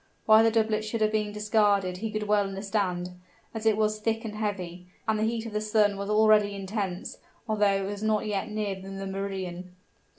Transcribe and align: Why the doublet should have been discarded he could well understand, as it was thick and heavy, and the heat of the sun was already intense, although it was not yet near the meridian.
Why 0.25 0.41
the 0.41 0.49
doublet 0.49 0.83
should 0.83 1.01
have 1.01 1.11
been 1.11 1.31
discarded 1.31 1.97
he 1.97 2.09
could 2.09 2.23
well 2.23 2.45
understand, 2.47 3.11
as 3.53 3.67
it 3.67 3.77
was 3.77 3.99
thick 3.99 4.25
and 4.25 4.35
heavy, 4.37 4.87
and 5.07 5.19
the 5.19 5.23
heat 5.23 5.45
of 5.45 5.53
the 5.53 5.61
sun 5.61 5.95
was 5.95 6.09
already 6.09 6.55
intense, 6.55 7.19
although 7.47 7.83
it 7.85 7.85
was 7.85 8.01
not 8.01 8.25
yet 8.25 8.49
near 8.49 8.73
the 8.81 9.05
meridian. 9.05 9.75